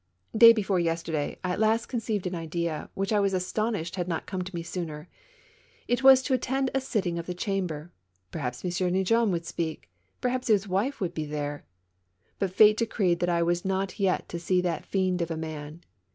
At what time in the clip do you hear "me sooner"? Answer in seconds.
4.55-5.07